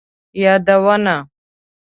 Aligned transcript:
یادونه 0.41 1.15